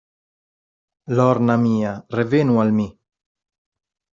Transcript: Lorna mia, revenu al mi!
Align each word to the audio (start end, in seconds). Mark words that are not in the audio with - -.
Lorna 1.19 1.57
mia, 1.65 1.91
revenu 2.21 2.59
al 2.65 2.73
mi! 2.81 2.89